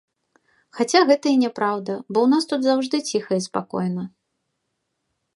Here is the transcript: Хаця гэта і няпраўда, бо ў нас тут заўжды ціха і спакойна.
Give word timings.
Хаця 0.77 1.01
гэта 1.09 1.27
і 1.33 1.37
няпраўда, 1.43 1.93
бо 2.13 2.17
ў 2.23 2.27
нас 2.31 2.43
тут 2.53 2.61
заўжды 2.67 2.97
ціха 3.11 3.33
і 3.41 3.43
спакойна. 3.47 4.03